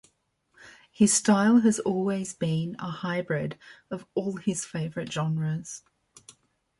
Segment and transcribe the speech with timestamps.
[0.91, 3.55] His style has always been a hybrid
[3.91, 5.83] of all his favorite genres.